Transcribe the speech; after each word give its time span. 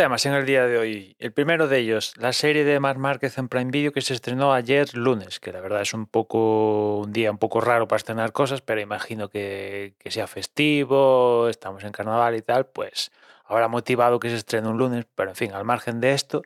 Temas 0.00 0.24
en 0.24 0.32
el 0.32 0.46
día 0.46 0.64
de 0.64 0.78
hoy. 0.78 1.14
El 1.18 1.30
primero 1.30 1.68
de 1.68 1.76
ellos, 1.76 2.14
la 2.16 2.32
serie 2.32 2.64
de 2.64 2.80
Marc 2.80 2.98
Márquez 2.98 3.36
en 3.36 3.50
Prime 3.50 3.70
Video 3.70 3.92
que 3.92 4.00
se 4.00 4.14
estrenó 4.14 4.54
ayer 4.54 4.96
lunes, 4.96 5.40
que 5.40 5.52
la 5.52 5.60
verdad 5.60 5.82
es 5.82 5.92
un 5.92 6.06
poco 6.06 7.00
un 7.00 7.12
día 7.12 7.30
un 7.30 7.36
poco 7.36 7.60
raro 7.60 7.86
para 7.86 7.98
estrenar 7.98 8.32
cosas, 8.32 8.62
pero 8.62 8.80
imagino 8.80 9.28
que, 9.28 9.92
que 9.98 10.10
sea 10.10 10.26
festivo, 10.26 11.48
estamos 11.50 11.84
en 11.84 11.92
carnaval 11.92 12.34
y 12.34 12.40
tal, 12.40 12.64
pues 12.64 13.12
habrá 13.44 13.68
motivado 13.68 14.18
que 14.20 14.30
se 14.30 14.36
estrene 14.36 14.68
un 14.68 14.78
lunes, 14.78 15.04
pero 15.14 15.28
en 15.28 15.36
fin, 15.36 15.52
al 15.52 15.66
margen 15.66 16.00
de 16.00 16.14
esto, 16.14 16.40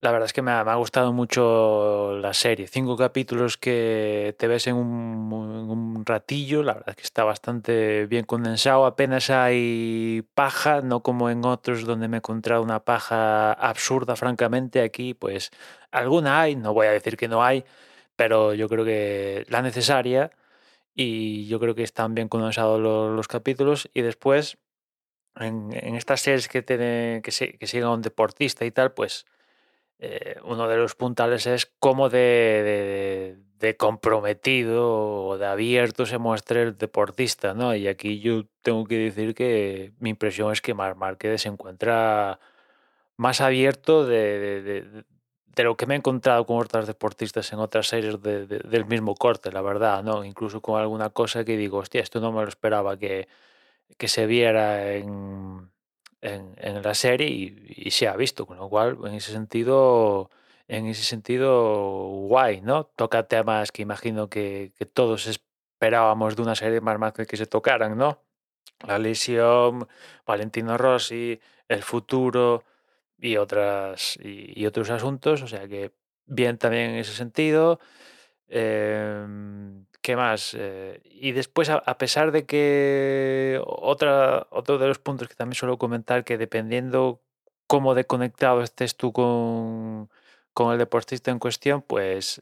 la 0.00 0.12
verdad 0.12 0.26
es 0.26 0.32
que 0.32 0.42
me 0.42 0.50
ha, 0.50 0.74
gustado 0.74 1.12
mucho 1.12 2.18
la 2.20 2.34
serie. 2.34 2.66
Cinco 2.68 2.96
capítulos 2.96 3.56
que 3.56 4.34
te 4.38 4.46
ves 4.46 4.66
en 4.66 4.76
un, 4.76 6.04
ratillo. 6.04 6.62
La 6.62 6.74
verdad 6.74 6.90
es 6.90 6.96
que 6.96 7.02
está 7.02 7.24
bastante 7.24 8.06
bien 8.06 8.24
condensado. 8.24 8.86
Apenas 8.86 9.30
hay 9.30 10.22
paja, 10.34 10.82
no 10.82 11.02
como 11.02 11.30
en 11.30 11.44
otros 11.44 11.84
donde 11.84 12.08
me 12.08 12.18
he 12.18 12.18
encontrado 12.18 12.62
una 12.62 12.84
paja 12.84 13.52
absurda, 13.52 14.16
francamente. 14.16 14.82
Aquí, 14.82 15.14
pues, 15.14 15.50
alguna 15.90 16.42
hay. 16.42 16.56
No 16.56 16.74
voy 16.74 16.86
a 16.88 16.90
decir 16.92 17.16
que 17.16 17.28
no 17.28 17.42
hay, 17.42 17.64
pero 18.16 18.54
yo 18.54 18.68
creo 18.68 18.84
que 18.84 19.46
la 19.48 19.62
necesaria. 19.62 20.30
Y 20.94 21.46
yo 21.48 21.60
creo 21.60 21.74
que 21.74 21.82
están 21.82 22.14
bien 22.14 22.28
condensados 22.28 22.80
los, 22.80 23.14
los 23.14 23.28
capítulos. 23.28 23.90
Y 23.94 24.02
después, 24.02 24.58
en, 25.36 25.72
estas 25.96 26.20
series 26.20 26.48
que, 26.48 26.62
tiene, 26.62 27.22
que, 27.22 27.84
un 27.84 28.02
deportista 28.02 28.64
y 28.64 28.70
tal, 28.70 28.92
pues 28.92 29.26
eh, 29.98 30.36
uno 30.44 30.68
de 30.68 30.76
los 30.76 30.94
puntales 30.94 31.46
es 31.46 31.66
cómo 31.78 32.08
de, 32.10 32.18
de, 32.18 33.38
de, 33.58 33.76
comprometido 33.76 35.26
o 35.26 35.38
de 35.38 35.46
abierto 35.46 36.04
se 36.06 36.18
muestra 36.18 36.62
el 36.62 36.76
deportista, 36.76 37.54
¿no? 37.54 37.74
Y 37.74 37.88
aquí 37.88 38.20
yo 38.20 38.44
tengo 38.62 38.84
que 38.84 38.98
decir 38.98 39.34
que 39.34 39.92
mi 39.98 40.10
impresión 40.10 40.52
es 40.52 40.60
que 40.60 40.74
Mar 40.74 40.96
Márquez 40.96 41.42
se 41.42 41.48
encuentra 41.48 42.38
más 43.16 43.40
abierto 43.40 44.06
de, 44.06 44.62
de, 44.62 45.64
lo 45.64 45.76
que 45.76 45.86
me 45.86 45.94
he 45.94 45.98
encontrado 45.98 46.44
con 46.46 46.58
otros 46.58 46.86
deportistas 46.86 47.52
en 47.52 47.60
otras 47.60 47.88
series 47.88 48.20
del 48.22 48.84
mismo 48.86 49.14
corte, 49.14 49.50
la 49.52 49.62
verdad, 49.62 50.02
¿no? 50.04 50.24
Incluso 50.24 50.60
con 50.60 50.80
alguna 50.80 51.10
cosa 51.10 51.44
que 51.44 51.56
digo, 51.56 51.78
hostia, 51.78 52.02
esto 52.02 52.20
no 52.20 52.32
me 52.32 52.42
lo 52.42 52.48
esperaba 52.48 52.98
que, 52.98 53.28
que 53.98 54.08
se 54.08 54.26
viera 54.26 54.92
en 54.94 55.70
en, 56.26 56.82
la 56.82 56.94
serie 56.94 57.28
y, 57.28 57.90
se 57.90 58.08
ha 58.08 58.16
visto, 58.16 58.46
con 58.46 58.58
lo 58.58 58.68
cual 58.68 58.98
en 59.04 59.14
ese 59.14 59.32
sentido, 59.32 60.30
en 60.68 60.86
ese 60.86 61.02
sentido 61.04 62.06
guay, 62.28 62.60
¿no? 62.60 62.84
Toca 62.84 63.24
temas 63.28 63.72
que 63.72 63.82
imagino 63.82 64.28
que, 64.28 64.72
todos 64.92 65.26
esperábamos 65.26 66.36
de 66.36 66.42
una 66.42 66.54
serie 66.54 66.80
más 66.80 66.98
más 66.98 67.12
que 67.12 67.36
se 67.36 67.46
tocaran, 67.46 67.96
¿no? 67.96 68.20
La 68.86 68.98
lesión, 68.98 69.88
Valentino 70.26 70.76
Rossi, 70.76 71.40
el 71.68 71.82
futuro 71.82 72.64
y 73.18 73.36
otras 73.36 74.18
y, 74.22 74.66
otros 74.66 74.90
asuntos, 74.90 75.42
o 75.42 75.48
sea 75.48 75.66
que 75.68 75.92
bien 76.26 76.58
también 76.58 76.90
en 76.90 76.96
ese 76.96 77.12
sentido. 77.14 77.80
Eh, 78.48 79.26
¿Qué 80.06 80.14
más? 80.14 80.54
Eh, 80.56 81.00
y 81.04 81.32
después, 81.32 81.68
a, 81.68 81.78
a, 81.78 81.98
pesar 81.98 82.30
de 82.30 82.46
que 82.46 83.60
otra, 83.66 84.46
otro 84.50 84.78
de 84.78 84.86
los 84.86 85.00
puntos 85.00 85.26
que 85.26 85.34
también 85.34 85.56
suelo 85.56 85.78
comentar, 85.78 86.22
que 86.22 86.38
dependiendo 86.38 87.20
cómo 87.66 87.96
de 87.96 88.04
conectado 88.04 88.62
estés 88.62 88.96
tú 88.96 89.12
con, 89.12 90.08
con 90.52 90.72
el 90.72 90.78
deportista 90.78 91.32
en 91.32 91.40
cuestión, 91.40 91.82
pues 91.82 92.40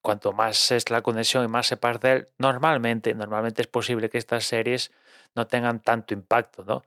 cuanto 0.00 0.32
más 0.32 0.70
es 0.72 0.88
la 0.90 1.02
conexión 1.02 1.44
y 1.44 1.48
más 1.48 1.66
sepas 1.66 2.00
de 2.00 2.12
él, 2.12 2.28
normalmente, 2.38 3.14
normalmente 3.14 3.60
es 3.60 3.68
posible 3.68 4.08
que 4.08 4.16
estas 4.16 4.46
series 4.46 4.90
no 5.34 5.46
tengan 5.46 5.80
tanto 5.80 6.14
impacto, 6.14 6.64
¿no? 6.64 6.82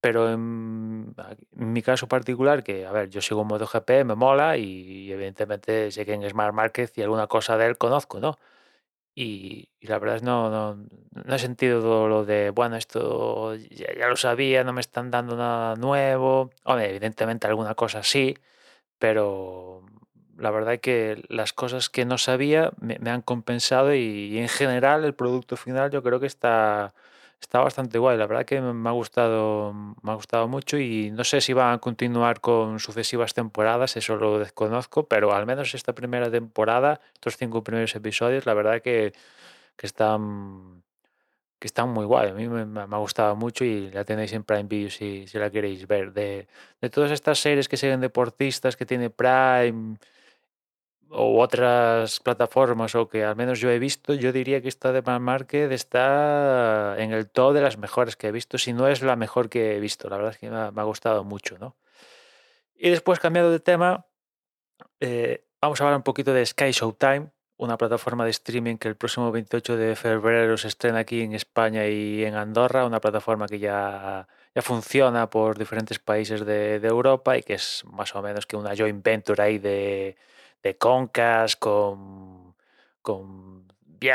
Pero 0.00 0.28
en, 0.32 1.14
en, 1.56 1.72
mi 1.72 1.82
caso 1.82 2.08
particular, 2.08 2.64
que 2.64 2.84
a 2.84 2.90
ver, 2.90 3.10
yo 3.10 3.20
sigo 3.22 3.44
MotoGP, 3.44 4.04
me 4.06 4.16
mola 4.16 4.56
y, 4.56 4.64
y 4.64 5.12
evidentemente 5.12 5.92
sé 5.92 6.04
quién 6.04 6.24
es 6.24 6.34
Marc 6.34 6.52
Márquez 6.52 6.92
y 6.96 7.02
alguna 7.02 7.28
cosa 7.28 7.56
de 7.56 7.66
él 7.66 7.78
conozco, 7.78 8.18
¿no? 8.18 8.38
Y, 9.14 9.68
y, 9.78 9.86
la 9.88 9.98
verdad 9.98 10.16
es 10.16 10.22
no, 10.22 10.48
no, 10.50 10.86
no 11.12 11.34
he 11.34 11.38
sentido 11.38 11.80
todo 11.82 12.08
lo 12.08 12.24
de, 12.24 12.50
bueno, 12.50 12.76
esto 12.76 13.54
ya, 13.56 13.94
ya, 13.94 14.08
lo 14.08 14.16
sabía, 14.16 14.64
no 14.64 14.72
me 14.72 14.80
están 14.80 15.10
dando 15.10 15.36
nada 15.36 15.76
nuevo. 15.76 16.50
Hombre, 16.64 16.88
evidentemente 16.90 17.46
alguna 17.46 17.74
cosa 17.74 18.02
sí, 18.02 18.36
pero 18.98 19.84
la 20.38 20.50
verdad 20.50 20.74
es 20.74 20.80
que 20.80 21.22
las 21.28 21.52
cosas 21.52 21.90
que 21.90 22.04
no 22.06 22.18
sabía 22.18 22.72
me, 22.80 22.98
me 23.00 23.10
han 23.10 23.22
compensado 23.22 23.94
y, 23.94 23.98
y, 24.00 24.38
en 24.38 24.48
general 24.48 25.04
el 25.04 25.14
producto 25.14 25.56
final 25.56 25.90
yo 25.90 26.02
creo 26.02 26.20
que 26.20 26.26
está, 26.26 26.94
está 27.42 27.60
bastante 27.60 27.98
guay. 27.98 28.16
La 28.16 28.26
verdad 28.26 28.44
que 28.46 28.60
me 28.60 28.88
ha 28.88 28.92
gustado, 28.92 29.74
me 30.02 30.12
ha 30.12 30.14
gustado 30.14 30.48
mucho 30.48 30.78
y 30.78 31.10
no 31.10 31.24
sé 31.24 31.40
si 31.40 31.52
van 31.52 31.74
a 31.74 31.78
continuar 31.78 32.40
con 32.40 32.78
sucesivas 32.78 33.34
temporadas, 33.34 33.96
eso 33.96 34.16
lo 34.16 34.38
desconozco, 34.38 35.06
pero 35.08 35.34
al 35.34 35.44
menos 35.46 35.74
esta 35.74 35.92
primera 35.94 36.30
temporada, 36.30 37.00
estos 37.14 37.36
cinco 37.36 37.62
primeros 37.64 37.94
episodios, 37.94 38.46
la 38.46 38.54
verdad 38.54 38.80
que, 38.80 39.12
que 39.76 39.86
están 39.86 40.82
que 41.58 41.68
están 41.68 41.90
muy 41.90 42.04
guay. 42.06 42.30
A 42.30 42.34
mí 42.34 42.48
me, 42.48 42.64
me, 42.66 42.80
ha 42.80 42.98
gustado 42.98 43.36
mucho 43.36 43.64
y 43.64 43.90
la 43.90 44.04
tenéis 44.04 44.32
en 44.32 44.42
Prime 44.42 44.64
Video 44.64 44.90
si, 44.90 45.28
si 45.28 45.38
la 45.38 45.48
queréis 45.50 45.86
ver. 45.86 46.12
De, 46.12 46.48
de 46.80 46.90
todas 46.90 47.12
estas 47.12 47.38
series 47.38 47.68
que 47.68 47.76
siguen 47.76 48.00
deportistas 48.00 48.76
que 48.76 48.84
tiene 48.84 49.10
Prime 49.10 49.96
o 51.14 51.40
otras 51.40 52.20
plataformas 52.20 52.94
o 52.94 53.08
que 53.08 53.22
al 53.22 53.36
menos 53.36 53.60
yo 53.60 53.70
he 53.70 53.78
visto, 53.78 54.14
yo 54.14 54.32
diría 54.32 54.62
que 54.62 54.68
esta 54.68 54.92
de 54.92 55.02
Market 55.02 55.70
está 55.70 56.96
en 56.98 57.12
el 57.12 57.28
top 57.28 57.52
de 57.52 57.60
las 57.60 57.76
mejores 57.76 58.16
que 58.16 58.28
he 58.28 58.32
visto, 58.32 58.56
si 58.56 58.72
no 58.72 58.88
es 58.88 59.02
la 59.02 59.14
mejor 59.14 59.50
que 59.50 59.76
he 59.76 59.80
visto. 59.80 60.08
La 60.08 60.16
verdad 60.16 60.32
es 60.32 60.38
que 60.38 60.50
me 60.50 60.56
ha, 60.56 60.84
gustado 60.84 61.22
mucho, 61.22 61.58
¿no? 61.58 61.76
Y 62.74 62.88
después, 62.90 63.20
cambiado 63.20 63.50
de 63.50 63.60
tema, 63.60 64.06
eh, 65.00 65.44
vamos 65.60 65.80
a 65.80 65.84
hablar 65.84 65.98
un 65.98 66.02
poquito 66.02 66.32
de 66.32 66.46
Sky 66.46 66.72
Showtime, 66.72 67.30
una 67.58 67.76
plataforma 67.76 68.24
de 68.24 68.30
streaming 68.30 68.76
que 68.76 68.88
el 68.88 68.96
próximo 68.96 69.30
28 69.30 69.76
de 69.76 69.94
febrero 69.96 70.56
se 70.56 70.68
estrena 70.68 71.00
aquí 71.00 71.20
en 71.20 71.34
España 71.34 71.86
y 71.86 72.24
en 72.24 72.34
Andorra, 72.34 72.86
una 72.86 73.00
plataforma 73.00 73.46
que 73.46 73.58
ya, 73.58 74.26
ya 74.54 74.62
funciona 74.62 75.28
por 75.28 75.58
diferentes 75.58 75.98
países 75.98 76.46
de 76.46 76.76
Europa 76.82 77.36
y 77.36 77.42
que 77.42 77.54
es 77.54 77.84
más 77.84 78.16
o 78.16 78.22
menos 78.22 78.46
que 78.46 78.56
una 78.56 78.74
joint 78.74 79.04
venture 79.04 79.42
ahí 79.42 79.58
de 79.58 80.16
de 80.62 80.76
Concas, 80.76 81.56
con, 81.56 82.54
con 83.02 83.52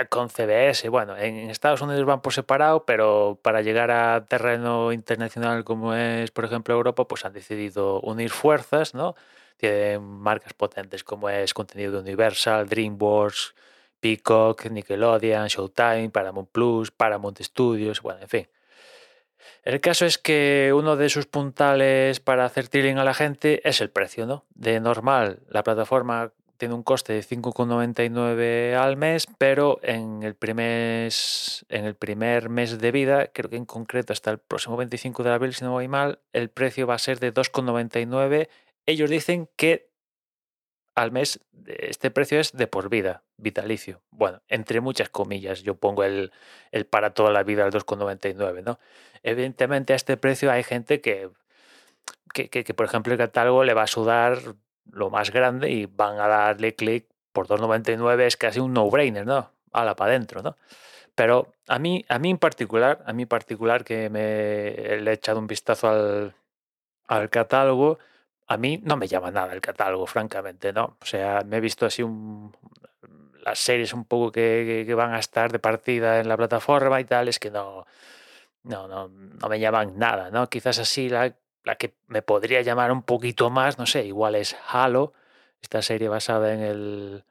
con 0.09 0.29
CBS. 0.29 0.89
Bueno, 0.89 1.17
en 1.17 1.49
Estados 1.49 1.81
Unidos 1.81 2.05
van 2.05 2.21
por 2.21 2.33
separado, 2.33 2.85
pero 2.85 3.39
para 3.41 3.61
llegar 3.61 3.91
a 3.91 4.25
terreno 4.25 4.91
internacional 4.91 5.63
como 5.63 5.93
es, 5.93 6.31
por 6.31 6.45
ejemplo, 6.45 6.73
Europa, 6.75 7.07
pues 7.07 7.25
han 7.25 7.33
decidido 7.33 8.01
unir 8.01 8.29
fuerzas, 8.29 8.93
¿no? 8.93 9.15
Tienen 9.57 10.03
marcas 10.03 10.53
potentes 10.53 11.03
como 11.03 11.29
es 11.29 11.53
contenido 11.53 11.99
Universal, 11.99 12.67
DreamWorks, 12.67 13.55
Peacock, 13.99 14.65
Nickelodeon, 14.69 15.47
Showtime, 15.47 16.09
Paramount 16.09 16.49
Plus, 16.51 16.91
Paramount 16.91 17.39
Studios, 17.41 18.01
bueno, 18.01 18.21
en 18.21 18.29
fin. 18.29 18.47
El 19.63 19.81
caso 19.81 20.05
es 20.05 20.17
que 20.17 20.71
uno 20.75 20.95
de 20.95 21.09
sus 21.09 21.25
puntales 21.25 22.19
para 22.19 22.45
hacer 22.45 22.67
tiling 22.67 22.97
a 22.97 23.03
la 23.03 23.13
gente 23.13 23.67
es 23.67 23.81
el 23.81 23.89
precio, 23.89 24.25
¿no? 24.25 24.45
De 24.55 24.79
normal, 24.79 25.39
la 25.49 25.63
plataforma 25.63 26.31
tiene 26.57 26.73
un 26.73 26.83
coste 26.83 27.13
de 27.13 27.21
5,99 27.23 28.75
al 28.75 28.97
mes, 28.97 29.27
pero 29.37 29.79
en 29.83 30.23
el, 30.23 30.35
primer, 30.35 31.11
en 31.69 31.85
el 31.85 31.95
primer 31.95 32.49
mes 32.49 32.79
de 32.79 32.91
vida, 32.91 33.27
creo 33.27 33.49
que 33.49 33.57
en 33.57 33.65
concreto 33.65 34.13
hasta 34.13 34.31
el 34.31 34.39
próximo 34.39 34.75
25 34.75 35.23
de 35.23 35.31
abril, 35.31 35.53
si 35.53 35.63
no 35.63 35.71
voy 35.71 35.87
mal, 35.87 36.19
el 36.33 36.49
precio 36.49 36.87
va 36.87 36.95
a 36.95 36.99
ser 36.99 37.19
de 37.19 37.33
2,99. 37.33 38.49
Ellos 38.85 39.09
dicen 39.09 39.49
que 39.55 39.86
al 40.97 41.11
mes 41.11 41.39
este 41.67 42.09
precio 42.09 42.39
es 42.39 42.53
de 42.53 42.65
por 42.65 42.89
vida, 42.89 43.21
vitalicio. 43.37 44.01
Bueno, 44.09 44.41
entre 44.47 44.81
muchas 44.81 45.09
comillas, 45.09 45.61
yo 45.61 45.75
pongo 45.75 46.03
el, 46.03 46.31
el 46.71 46.87
para 46.87 47.11
toda 47.11 47.31
la 47.31 47.43
vida 47.43 47.65
el 47.65 47.71
2,99, 47.71 48.63
¿no? 48.63 48.79
Evidentemente 49.21 49.93
a 49.93 49.95
este 49.95 50.17
precio 50.17 50.51
hay 50.51 50.63
gente 50.63 50.99
que, 50.99 51.29
que, 52.33 52.49
que, 52.49 52.73
por 52.73 52.87
ejemplo, 52.87 53.13
el 53.13 53.19
catálogo 53.19 53.63
le 53.63 53.75
va 53.75 53.83
a 53.83 53.87
sudar 53.87 54.39
lo 54.91 55.11
más 55.11 55.29
grande 55.29 55.69
y 55.69 55.85
van 55.85 56.19
a 56.19 56.27
darle 56.27 56.73
clic 56.73 57.05
por 57.31 57.47
2,99 57.47 58.21
es 58.21 58.35
casi 58.35 58.59
un 58.59 58.73
no-brainer, 58.73 59.25
¿no? 59.25 59.51
la 59.73 59.95
para 59.95 60.13
adentro, 60.13 60.41
¿no? 60.41 60.57
Pero 61.13 61.53
a 61.67 61.77
mí, 61.77 62.03
a 62.09 62.17
mí 62.17 62.31
en 62.31 62.39
particular, 62.39 63.03
a 63.05 63.13
mí 63.13 63.27
particular 63.27 63.83
que 63.83 64.09
me 64.09 64.97
le 64.99 65.11
he 65.11 65.13
echado 65.13 65.37
un 65.37 65.45
vistazo 65.45 65.89
al, 65.89 66.33
al 67.07 67.29
catálogo, 67.29 67.99
a 68.47 68.57
mí 68.57 68.79
no 68.83 68.97
me 68.97 69.07
llama 69.07 69.31
nada 69.31 69.53
el 69.53 69.61
catálogo, 69.61 70.07
francamente, 70.07 70.73
¿no? 70.73 70.97
O 71.01 71.05
sea, 71.05 71.43
me 71.45 71.57
he 71.57 71.59
visto 71.59 71.85
así 71.85 72.01
un, 72.03 72.55
las 73.43 73.59
series 73.59 73.93
un 73.93 74.05
poco 74.05 74.31
que, 74.31 74.83
que, 74.85 74.93
van 74.93 75.13
a 75.13 75.19
estar 75.19 75.51
de 75.51 75.59
partida 75.59 76.19
en 76.19 76.29
la 76.29 76.37
plataforma 76.37 76.99
y 76.99 77.05
tal, 77.05 77.27
es 77.27 77.39
que 77.39 77.51
no, 77.51 77.85
no, 78.63 78.87
no, 78.87 79.09
no 79.09 79.49
me 79.49 79.59
llaman 79.59 79.97
nada, 79.97 80.31
¿no? 80.31 80.49
Quizás 80.49 80.79
así 80.79 81.09
la, 81.09 81.35
la 81.63 81.75
que 81.75 81.95
me 82.07 82.21
podría 82.21 82.61
llamar 82.61 82.91
un 82.91 83.03
poquito 83.03 83.49
más, 83.49 83.77
no 83.77 83.85
sé, 83.85 84.05
igual 84.05 84.35
es 84.35 84.55
Halo, 84.69 85.13
esta 85.61 85.81
serie 85.81 86.07
basada 86.07 86.53
en 86.53 86.61
el, 86.61 87.23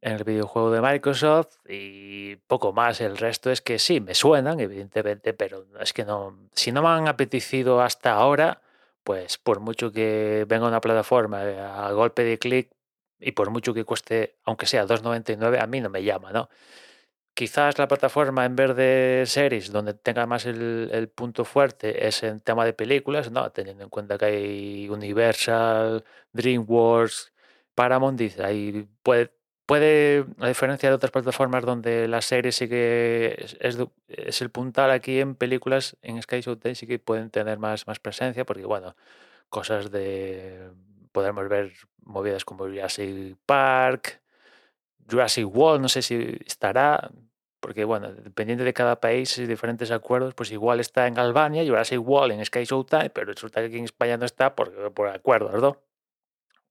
en 0.00 0.12
el 0.14 0.24
videojuego 0.24 0.70
de 0.72 0.80
Microsoft 0.80 1.58
y 1.68 2.36
poco 2.36 2.72
más. 2.72 3.00
El 3.00 3.16
resto 3.16 3.50
es 3.50 3.60
que 3.60 3.78
sí, 3.78 4.00
me 4.00 4.14
suenan, 4.14 4.58
evidentemente, 4.60 5.34
pero 5.34 5.66
es 5.78 5.92
que 5.92 6.04
no, 6.04 6.36
si 6.52 6.72
no 6.72 6.82
me 6.82 6.88
han 6.88 7.08
apetecido 7.08 7.80
hasta 7.80 8.12
ahora, 8.12 8.62
pues 9.04 9.38
por 9.38 9.60
mucho 9.60 9.92
que 9.92 10.44
venga 10.48 10.66
una 10.68 10.80
plataforma 10.80 11.44
eh, 11.44 11.58
a 11.60 11.90
golpe 11.92 12.24
de 12.24 12.38
clic 12.38 12.70
y 13.18 13.32
por 13.32 13.50
mucho 13.50 13.74
que 13.74 13.84
cueste, 13.84 14.38
aunque 14.44 14.66
sea 14.66 14.86
2,99, 14.86 15.60
a 15.62 15.66
mí 15.66 15.80
no 15.80 15.90
me 15.90 16.02
llama, 16.02 16.32
¿no? 16.32 16.48
Quizás 17.34 17.78
la 17.78 17.88
plataforma 17.88 18.44
en 18.44 18.56
vez 18.56 18.76
de 18.76 19.24
series, 19.26 19.72
donde 19.72 19.94
tenga 19.94 20.26
más 20.26 20.46
el, 20.46 21.10
punto 21.14 21.44
fuerte, 21.44 22.06
es 22.06 22.22
en 22.22 22.40
tema 22.40 22.64
de 22.64 22.72
películas, 22.74 23.30
¿no? 23.30 23.50
Teniendo 23.52 23.84
en 23.84 23.90
cuenta 23.90 24.18
que 24.18 24.26
hay 24.26 24.88
Universal, 24.88 26.04
DreamWorks, 26.32 27.32
Paramount, 27.74 28.18
dice, 28.18 28.44
ahí 28.44 28.86
puede, 29.02 29.32
puede, 29.70 30.26
a 30.40 30.48
diferencia 30.48 30.88
de 30.88 30.96
otras 30.96 31.12
plataformas 31.12 31.64
donde 31.64 32.08
la 32.08 32.22
serie 32.22 32.50
sí 32.50 32.68
que 32.68 33.36
es, 33.38 33.56
es, 34.08 34.42
el 34.42 34.50
puntal, 34.50 34.90
aquí 34.90 35.20
en 35.20 35.36
películas, 35.36 35.96
en 36.02 36.20
Sky 36.20 36.40
Showtime 36.40 36.74
sí 36.74 36.88
que 36.88 36.98
pueden 36.98 37.30
tener 37.30 37.60
más, 37.60 37.86
más 37.86 38.00
presencia, 38.00 38.44
porque 38.44 38.64
bueno, 38.64 38.96
cosas 39.48 39.92
de, 39.92 40.72
podemos 41.12 41.48
ver 41.48 41.72
movidas 42.02 42.44
como 42.44 42.64
Jurassic 42.64 43.36
Park, 43.46 44.20
Jurassic 45.08 45.46
World, 45.46 45.82
no 45.82 45.88
sé 45.88 46.02
si 46.02 46.36
estará, 46.44 47.08
porque 47.60 47.84
bueno, 47.84 48.10
dependiendo 48.12 48.64
de 48.64 48.72
cada 48.72 48.98
país 48.98 49.38
y 49.38 49.46
diferentes 49.46 49.92
acuerdos, 49.92 50.34
pues 50.34 50.50
igual 50.50 50.80
está 50.80 51.06
en 51.06 51.16
Albania, 51.16 51.64
Jurassic 51.64 52.00
World 52.00 52.32
en 52.32 52.44
Sky 52.44 52.64
Showtime, 52.64 53.10
pero 53.10 53.32
resulta 53.32 53.60
que 53.60 53.66
aquí 53.66 53.78
en 53.78 53.84
España 53.84 54.16
no 54.16 54.26
está 54.26 54.56
por, 54.56 54.92
por 54.94 55.06
acuerdos, 55.10 55.62
¿no? 55.62 55.76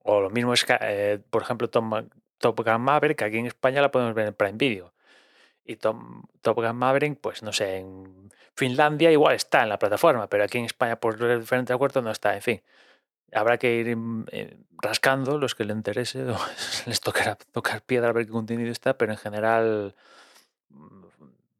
O 0.02 0.20
lo 0.20 0.28
mismo 0.28 0.52
es, 0.52 0.66
eh, 0.82 1.18
por 1.30 1.40
ejemplo, 1.40 1.70
Top, 1.70 1.84
Top 2.40 2.60
Gun 2.64 2.80
Maverick, 2.80 3.22
aquí 3.22 3.38
en 3.38 3.46
España 3.46 3.80
la 3.80 3.92
podemos 3.92 4.14
ver 4.14 4.26
en 4.28 4.34
Prime 4.34 4.58
Video. 4.58 4.92
Y 5.64 5.76
Top, 5.76 5.96
Gun 6.42 6.76
Maverick, 6.76 7.18
pues 7.20 7.42
no 7.44 7.52
sé, 7.52 7.78
en 7.78 8.32
Finlandia 8.54 9.12
igual 9.12 9.36
está 9.36 9.62
en 9.62 9.68
la 9.68 9.78
plataforma, 9.78 10.28
pero 10.28 10.42
aquí 10.44 10.58
en 10.58 10.64
España 10.64 10.96
por 10.96 11.16
diferentes 11.40 11.74
acuerdos 11.74 12.02
no 12.02 12.10
está, 12.10 12.34
en 12.34 12.42
fin 12.42 12.62
habrá 13.32 13.58
que 13.58 13.76
ir 13.76 13.96
mm, 13.96 14.26
eh, 14.32 14.56
rascando 14.82 15.38
los 15.38 15.54
que 15.54 15.64
le 15.64 15.72
interese, 15.72 16.24
les 16.86 17.00
tocará 17.00 17.36
tocar 17.36 17.82
piedra 17.82 18.10
a 18.10 18.12
ver 18.12 18.26
qué 18.26 18.32
contenido 18.32 18.70
está, 18.70 18.96
pero 18.96 19.12
en 19.12 19.18
general, 19.18 19.94
mm, 20.70 21.04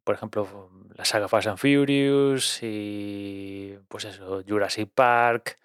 por 0.03 0.15
ejemplo, 0.15 0.69
la 0.95 1.05
saga 1.05 1.27
Fast 1.27 1.47
and 1.47 1.57
Furious 1.57 2.59
y 2.61 3.77
pues 3.87 4.05
eso, 4.05 4.43
Jurassic 4.47 4.89
Park, 4.93 5.57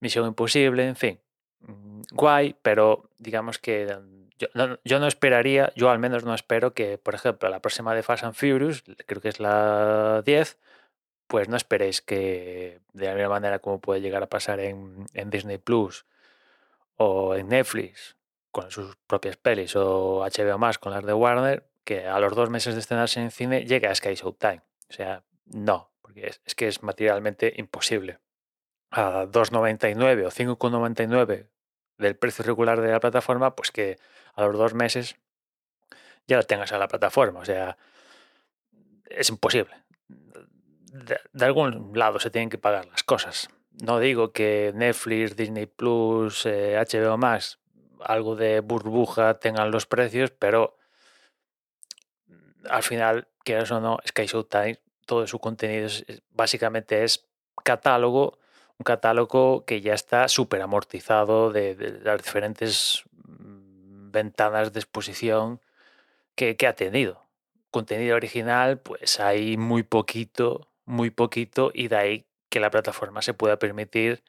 Misión 0.00 0.26
Imposible, 0.26 0.86
en 0.86 0.96
fin, 0.96 1.20
mm, 1.60 2.02
guay, 2.12 2.56
pero 2.62 3.10
digamos 3.18 3.58
que 3.58 3.96
yo 4.38 4.48
no, 4.54 4.78
yo 4.84 4.98
no 5.00 5.06
esperaría, 5.06 5.72
yo 5.76 5.90
al 5.90 5.98
menos 5.98 6.24
no 6.24 6.34
espero 6.34 6.74
que, 6.74 6.98
por 6.98 7.14
ejemplo, 7.14 7.48
la 7.48 7.60
próxima 7.60 7.94
de 7.94 8.02
Fast 8.02 8.24
and 8.24 8.34
Furious, 8.34 8.84
creo 9.06 9.20
que 9.20 9.28
es 9.28 9.40
la 9.40 10.22
10, 10.24 10.58
pues 11.26 11.48
no 11.48 11.56
esperéis 11.56 12.02
que 12.02 12.80
de 12.92 13.06
la 13.06 13.14
misma 13.14 13.30
manera 13.30 13.58
como 13.58 13.80
puede 13.80 14.00
llegar 14.00 14.22
a 14.22 14.28
pasar 14.28 14.60
en, 14.60 15.06
Disney 15.26 15.58
Plus 15.58 16.06
o 16.96 17.34
en 17.34 17.48
Netflix 17.48 18.16
con 18.50 18.70
sus 18.70 18.96
propias 19.06 19.36
pelis 19.36 19.76
o 19.76 20.24
HBO 20.24 20.58
más 20.58 20.78
con 20.78 20.92
las 20.92 21.04
de 21.04 21.12
Warner, 21.12 21.66
que 21.84 22.06
a 22.06 22.18
los 22.20 22.34
dos 22.34 22.50
meses 22.50 22.74
de 22.74 22.80
estrenarse 22.80 23.20
en 23.20 23.30
cine 23.30 23.64
llegue 23.64 23.86
a 23.86 23.94
Sky 23.94 24.14
Showtime. 24.14 24.62
O 24.88 24.92
sea, 24.92 25.24
no, 25.46 25.90
porque 26.00 26.26
es, 26.44 26.54
que 26.54 26.68
es 26.68 26.82
materialmente 26.82 27.52
imposible. 27.56 28.18
A 28.90 29.26
2,99 29.26 30.26
o 30.26 30.30
5,99 30.30 31.48
del 31.98 32.16
precio 32.16 32.44
regular 32.44 32.80
de 32.80 32.90
la 32.92 33.00
plataforma, 33.00 33.56
pues 33.56 33.70
que 33.70 33.98
a 34.34 34.42
los 34.44 34.56
dos 34.56 34.74
meses 34.74 35.16
ya 36.26 36.36
lo 36.36 36.42
tengas 36.42 36.72
a 36.72 36.78
la 36.78 36.88
plataforma. 36.88 37.40
O 37.40 37.44
sea, 37.44 37.76
es 39.08 39.28
imposible 39.28 39.86
de, 41.04 41.44
algún 41.44 41.92
lado 41.94 42.18
se 42.20 42.30
tienen 42.30 42.50
que 42.50 42.58
pagar 42.58 42.86
las 42.86 43.02
cosas. 43.02 43.48
No 43.82 43.98
digo 43.98 44.32
que 44.32 44.72
Netflix, 44.74 45.36
Disney 45.36 45.66
Plus, 45.66 46.46
HBO 46.46 47.14
eh, 47.14 47.16
Max, 47.18 47.58
algo 48.00 48.36
de 48.36 48.60
burbuja 48.60 49.34
tengan 49.34 49.70
los 49.70 49.86
precios, 49.86 50.30
pero 50.30 50.76
al 52.68 52.82
final, 52.82 53.28
quieras 53.44 53.70
o 53.70 53.80
no, 53.80 53.98
Sky 54.06 54.26
Showtime, 54.26 54.78
todo 55.04 55.26
su 55.26 55.38
contenido 55.38 55.88
básicamente 56.30 57.04
es 57.04 57.26
catálogo, 57.64 58.38
un 58.78 58.84
catálogo 58.84 59.64
que 59.64 59.80
ya 59.80 59.94
está 59.94 60.28
súper 60.28 60.62
amortizado 60.62 61.52
de, 61.52 62.00
las 62.02 62.22
diferentes 62.22 63.04
mm, 63.26 64.10
ventanas 64.10 64.72
de 64.72 64.80
exposición 64.80 65.60
que, 66.34 66.56
que 66.56 66.66
ha 66.66 66.74
tenido. 66.74 67.22
Contenido 67.70 68.16
original, 68.16 68.78
pues 68.78 69.20
hay 69.20 69.56
muy 69.56 69.82
poquito 69.82 70.68
muy 70.86 71.10
poquito 71.10 71.70
y 71.74 71.88
de 71.88 71.96
ahí 71.96 72.26
que 72.48 72.60
la 72.60 72.70
plataforma 72.70 73.20
se 73.20 73.34
pueda 73.34 73.58
permitir 73.58 74.22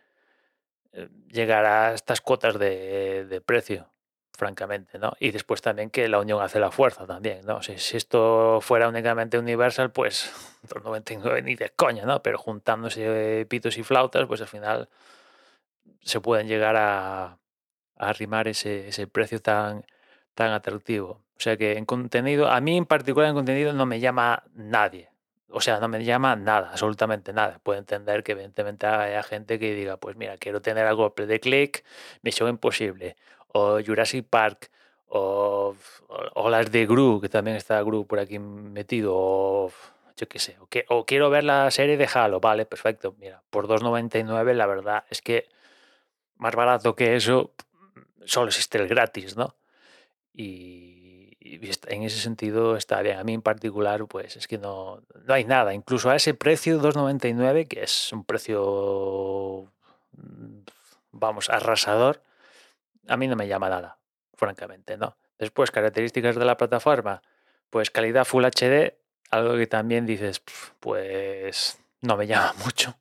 eh, 0.91 1.07
llegar 1.31 1.65
a 1.65 1.93
estas 1.93 2.19
cuotas 2.19 2.59
de, 2.59 3.41
precio, 3.45 3.89
francamente, 4.37 4.99
¿no? 4.99 5.13
Y 5.19 5.31
después 5.31 5.61
también 5.61 5.89
que 5.89 6.07
la 6.07 6.19
unión 6.19 6.41
hace 6.41 6.59
la 6.59 6.71
fuerza 6.71 7.07
también, 7.07 7.45
¿no? 7.45 7.63
Si, 7.63 7.77
si 7.79 7.97
esto 7.97 8.59
fuera 8.61 8.87
únicamente 8.87 9.39
Universal, 9.39 9.91
pues 9.91 10.31
2,99 10.69 11.43
ni 11.43 11.55
de 11.55 11.71
coña, 11.71 12.05
¿no? 12.05 12.21
Pero 12.21 12.37
juntándose 12.37 13.45
pitos 13.49 13.77
y 13.77 13.83
flautas, 13.83 14.27
pues 14.27 14.41
al 14.41 14.47
final 14.47 14.89
se 16.01 16.21
pueden 16.21 16.47
llegar 16.47 16.75
a, 16.77 17.39
arrimar 17.97 18.47
ese, 18.47 18.89
ese 18.89 19.07
precio 19.07 19.41
tan, 19.41 19.85
tan 20.35 20.51
atractivo. 20.51 21.23
O 21.37 21.39
sea 21.39 21.57
que 21.57 21.77
en 21.77 21.85
contenido, 21.85 22.47
a 22.49 22.61
mí 22.61 22.77
en 22.77 22.85
particular 22.85 23.29
en 23.29 23.35
contenido 23.35 23.73
no 23.73 23.85
me 23.87 23.99
llama 23.99 24.43
nadie 24.53 25.09
o 25.49 25.61
sea, 25.61 25.79
no 25.79 25.87
me 25.87 26.03
llama 26.03 26.35
nada, 26.35 26.71
absolutamente 26.71 27.33
nada. 27.33 27.59
Puedo 27.63 27.79
entender 27.79 28.23
que 28.23 28.33
evidentemente 28.33 28.85
haya 28.85 29.23
gente 29.23 29.59
que 29.59 29.73
diga, 29.73 29.97
pues 29.97 30.15
mira, 30.17 30.37
quiero 30.37 30.61
tener 30.61 30.85
algo 30.85 31.13
de 31.15 31.39
clic, 31.39 31.85
Misión 32.21 32.49
Imposible, 32.49 33.15
o 33.57 33.83
Jurassic 33.83 34.25
Park, 34.29 34.69
o, 35.07 35.75
o, 36.33 36.49
las 36.49 36.71
de 36.71 36.85
Gru, 36.85 37.19
que 37.21 37.29
también 37.29 37.57
está 37.57 37.81
Gru 37.81 38.05
por 38.05 38.19
aquí 38.19 38.39
metido, 38.39 39.13
o 39.15 39.71
yo 40.17 40.27
qué 40.27 40.39
sé, 40.39 40.57
o, 40.59 40.67
que, 40.67 40.85
o 40.89 41.05
quiero 41.05 41.29
ver 41.29 41.43
la 41.43 41.69
serie 41.71 41.97
de 41.97 42.09
Halo, 42.13 42.39
vale, 42.39 42.65
perfecto, 42.65 43.15
mira, 43.19 43.41
por 43.49 43.67
2,99 43.67 44.53
la 44.53 44.65
verdad 44.65 45.05
es 45.09 45.21
que 45.21 45.47
más 46.37 46.55
barato 46.55 46.95
que 46.95 47.15
eso 47.15 47.51
solo 48.25 48.47
existe 48.47 48.77
el 48.77 48.87
gratis, 48.87 49.37
¿no? 49.37 49.55
Y 50.33 51.07
en 51.87 52.03
ese 52.03 52.19
sentido 52.19 52.75
está 52.75 53.01
bien. 53.01 53.17
A 53.17 53.23
mí 53.23 53.33
en 53.33 53.41
particular, 53.41 54.05
pues 54.07 54.35
es 54.35 54.47
que 54.47 54.57
no, 54.57 55.01
no 55.25 55.33
hay 55.33 55.45
nada. 55.45 55.73
Incluso 55.73 56.09
a 56.09 56.15
ese 56.15 56.33
precio, 56.33 56.81
2,99, 56.81 57.67
que 57.67 57.83
es 57.83 58.11
un 58.11 58.23
precio, 58.23 59.71
mm, 60.11 60.59
vamos, 61.11 61.49
arrasador, 61.49 62.21
a 63.07 63.17
mí 63.17 63.27
no 63.27 63.35
me 63.35 63.47
llama 63.47 63.69
nada, 63.69 63.99
francamente, 64.33 64.97
¿no? 64.97 65.17
Después, 65.37 65.71
características 65.71 66.35
de 66.35 66.45
la 66.45 66.57
plataforma, 66.57 67.21
pues 67.69 67.91
calidad 67.91 68.25
Full 68.25 68.45
HD, 68.45 68.97
algo 69.29 69.55
que 69.55 69.67
también 69.67 70.05
dices, 70.05 70.41
pues 70.79 71.79
no 72.01 72.17
me 72.17 72.27
llama 72.27 72.53
mucho. 72.63 72.97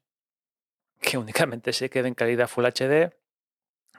Que 1.00 1.18
únicamente 1.18 1.72
se 1.72 1.90
quede 1.90 2.08
en 2.08 2.14
calidad 2.14 2.48
Full 2.48 2.66
HD 2.66 3.12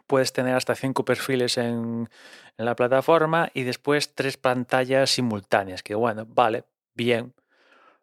puedes 0.07 0.33
tener 0.33 0.55
hasta 0.55 0.73
cinco 0.73 1.05
perfiles 1.05 1.57
en, 1.57 2.09
la 2.57 2.75
plataforma 2.75 3.51
y 3.53 3.63
después 3.63 4.15
tres 4.15 4.37
pantallas 4.37 5.11
simultáneas, 5.11 5.83
que 5.83 5.93
bueno, 5.93 6.25
vale, 6.25 6.63
bien, 6.95 7.35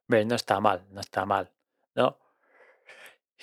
no 0.06 0.36
está 0.36 0.60
mal, 0.60 0.86
no 0.90 1.00
está 1.00 1.26
mal, 1.26 1.50
¿no? 1.96 2.18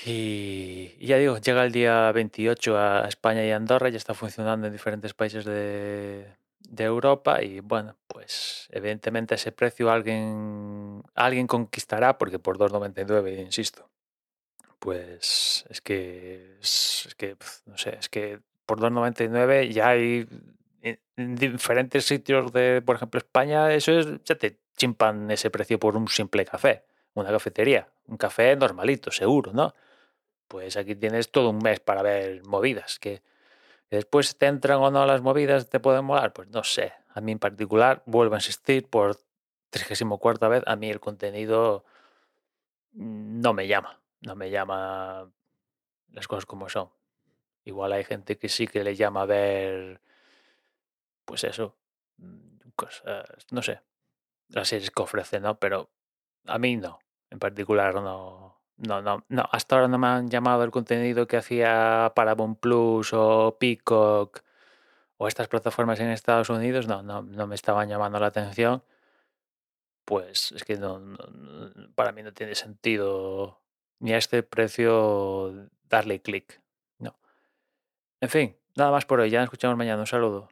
Y, 0.06 1.06
ya 1.06 1.18
digo, 1.18 1.38
llega 1.38 1.64
el 1.64 1.72
día 1.72 2.12
28 2.12 2.78
a 2.78 3.08
España 3.08 3.46
y 3.46 3.52
Andorra, 3.52 3.90
ya 3.90 3.98
está 3.98 4.14
funcionando 4.14 4.68
en 4.68 4.74
diferentes 4.74 5.14
países 5.14 5.46
de, 5.46 6.36
Europa 6.78 7.44
y 7.44 7.60
bueno, 7.60 7.98
pues 8.08 8.68
evidentemente 8.72 9.36
ese 9.36 9.52
precio 9.52 9.92
alguien, 9.92 11.04
alguien 11.14 11.46
conquistará 11.46 12.18
porque 12.18 12.40
por 12.40 12.58
2,99, 12.58 13.40
insisto, 13.40 13.90
pues 14.80 15.66
es 15.70 15.82
que, 15.82 16.58
es 16.60 17.14
que, 17.18 17.36
no 17.66 17.78
sé, 17.78 17.98
es 18.00 18.10
que 18.10 18.40
por 18.66 18.80
2,99 18.80 19.70
ya 19.72 19.90
hay 19.90 20.28
en 21.18 21.36
diferentes 21.36 22.06
sitios 22.06 22.52
de, 22.52 22.82
por 22.82 22.96
ejemplo, 22.96 23.18
España, 23.20 23.74
eso 23.74 23.92
es, 23.92 24.08
ya 24.24 24.36
te 24.36 24.58
chimpan 24.78 25.30
ese 25.32 25.50
precio 25.50 25.80
por 25.80 25.96
un 25.96 26.08
simple 26.08 26.46
café, 26.46 26.84
una 27.14 27.30
cafetería, 27.30 27.90
un 28.08 28.18
café 28.18 28.56
normalito, 28.56 29.12
seguro, 29.12 29.54
¿no? 29.54 29.74
Pues 30.48 30.78
aquí 30.78 30.96
tienes 30.96 31.32
todo 31.32 31.50
un 31.50 31.60
mes 31.60 31.80
para 31.80 32.02
ver 32.02 32.44
movidas, 32.46 33.00
que, 33.00 33.22
después 33.92 34.38
te 34.38 34.48
entran 34.48 34.80
o 34.80 34.90
no 34.90 35.06
las 35.06 35.22
movidas, 35.22 35.70
te 35.70 35.80
pueden 35.80 36.06
molar, 36.06 36.34
pues 36.34 36.50
no 36.50 36.64
sé. 36.64 36.94
A 37.10 37.22
mí 37.22 37.34
en 37.34 37.40
particular, 37.40 38.02
vuelvo 38.06 38.36
a 38.36 38.38
insistir 38.38 38.90
por 38.90 39.18
34 39.70 40.50
vez, 40.50 40.64
a 40.66 40.76
mí 40.76 40.90
el 40.90 41.00
contenido 41.00 41.86
no 42.94 43.54
me 43.54 43.68
llama, 43.68 44.02
no 44.22 44.36
me 44.36 44.50
llama 44.50 45.32
las 46.10 46.28
cosas 46.28 46.46
como 46.46 46.70
son. 46.70 46.90
Igual 47.64 47.94
hay 47.94 48.04
gente 48.04 48.38
que 48.38 48.50
sí 48.50 48.68
que 48.68 48.84
le 48.84 48.96
llama 48.96 49.24
a 49.24 49.26
ver, 49.26 50.02
pues 51.26 51.44
eso, 51.44 51.76
mm, 52.18 52.70
cosas, 52.76 53.28
no 53.52 53.62
sé, 53.62 53.82
las 54.50 54.68
series 54.70 54.92
que 54.92 55.02
ofrece, 55.02 55.40
¿no? 55.40 55.60
Pero 55.60 55.90
a 56.46 56.58
mí 56.58 56.78
no, 56.78 57.00
en 57.30 57.40
particular 57.40 57.96
no, 57.96 58.62
no, 58.78 59.02
no, 59.02 59.24
no, 59.30 59.50
hasta 59.52 59.76
ahora 59.76 59.88
no 59.88 59.98
me 59.98 60.08
han 60.08 60.30
llamado 60.30 60.64
el 60.64 60.72
contenido 60.72 61.28
que 61.28 61.38
hacía 61.38 62.12
Paramount 62.16 62.60
Plus 62.60 63.14
o 63.14 63.58
Peacock 63.60 64.42
o 65.18 65.28
estas 65.28 65.48
plataformas 65.48 66.00
en 66.00 66.10
Estados 66.10 66.50
Unidos, 66.50 66.88
no, 66.88 67.04
no, 67.04 67.22
no 67.22 67.48
me 67.48 67.56
estaban 67.56 67.88
llamando 67.88 68.20
la 68.20 68.28
atención. 68.28 68.84
Pues 70.04 70.52
es 70.52 70.64
que 70.64 70.78
no, 70.78 71.00
para 71.96 72.12
mí 72.12 72.24
no 72.24 72.34
tiene 72.34 72.56
sentido 72.56 73.62
ni 74.00 74.14
a 74.14 74.18
este 74.18 74.44
precio 74.44 75.70
darle 75.84 76.22
clic. 76.22 76.62
No. 76.98 77.16
En 78.20 78.30
fin, 78.30 78.58
nada 78.76 78.92
más 78.92 79.06
por 79.06 79.20
hoy. 79.20 79.30
Ya 79.30 79.40
nos 79.40 79.46
escuchamos 79.46 79.78
mañana. 79.78 80.02
Un 80.02 80.08
saludo. 80.08 80.50